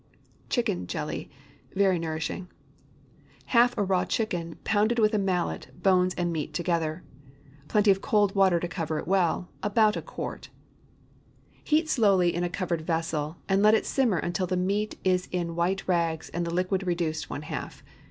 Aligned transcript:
CHICKEN 0.49 0.87
JELLY. 0.87 1.29
(Very 1.75 1.99
nourishing.) 1.99 2.45
✠ 2.45 2.47
Half 3.45 3.77
a 3.77 3.83
raw 3.83 4.03
chicken, 4.03 4.55
pounded 4.63 4.97
with 4.97 5.13
a 5.13 5.19
mallet, 5.19 5.67
bones 5.83 6.15
and 6.15 6.33
meat 6.33 6.55
together. 6.55 7.03
Plenty 7.67 7.91
of 7.91 8.01
cold 8.01 8.33
water 8.33 8.59
to 8.59 8.67
cover 8.67 8.97
it 8.97 9.07
well—about 9.07 9.95
a 9.95 10.01
quart. 10.01 10.49
Heat 11.63 11.87
slowly 11.87 12.33
in 12.33 12.43
a 12.43 12.49
covered 12.49 12.81
vessel, 12.81 13.37
and 13.47 13.61
let 13.61 13.75
it 13.75 13.85
simmer 13.85 14.17
until 14.17 14.47
the 14.47 14.57
meat 14.57 14.97
is 15.03 15.27
in 15.31 15.55
white 15.55 15.87
rags 15.87 16.29
and 16.29 16.47
the 16.47 16.51
liquid 16.51 16.87
reduced 16.87 17.29
one 17.29 17.43
half. 17.43 17.83